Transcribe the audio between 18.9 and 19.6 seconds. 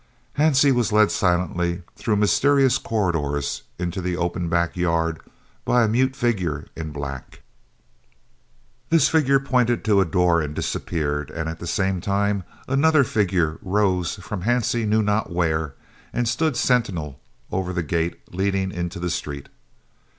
the street.